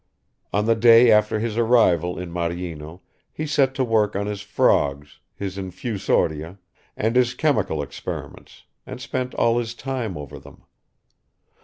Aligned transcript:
On 0.51 0.65
the 0.65 0.73
day 0.73 1.11
after 1.11 1.37
his 1.39 1.59
arrival 1.59 2.17
in 2.17 2.33
Maryino 2.33 3.01
he 3.31 3.45
set 3.45 3.75
to 3.75 3.83
work 3.83 4.15
on 4.15 4.25
his 4.25 4.41
frogs, 4.41 5.19
his 5.35 5.59
infusoria, 5.59 6.57
and 6.97 7.15
his 7.15 7.35
chemical 7.35 7.83
experiments, 7.83 8.63
and 8.83 8.99
spent 8.99 9.35
all 9.35 9.59
his 9.59 9.75
time 9.75 10.17
over 10.17 10.39
them. 10.39 10.63